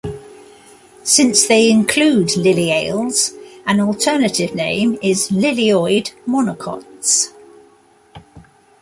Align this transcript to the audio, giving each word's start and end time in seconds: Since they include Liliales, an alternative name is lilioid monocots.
Since 1.03 1.45
they 1.45 1.69
include 1.69 2.29
Liliales, 2.29 3.37
an 3.67 3.79
alternative 3.79 4.55
name 4.55 4.97
is 4.99 5.29
lilioid 5.29 6.11
monocots. 6.27 7.31